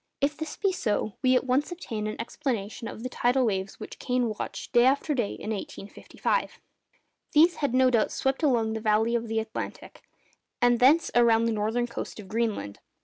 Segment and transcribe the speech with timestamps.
[0.19, 3.99] If this be so, we at once obtain an explanation of the tidal waves which
[3.99, 6.59] Kane watched day after day in 1855.
[7.33, 10.01] These had no doubt swept along the valley of the Atlantic,
[10.59, 12.79] and thence around the northern coast of Greenland.